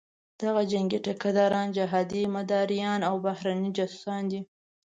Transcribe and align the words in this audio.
دغه 0.41 0.61
جنګي 0.71 0.99
ټیکه 1.05 1.31
داران، 1.37 1.67
جهادي 1.77 2.21
مداریان 2.35 2.99
او 3.09 3.15
بهرني 3.25 3.69
جاسوسان 3.77 4.23
دي. 4.31 4.41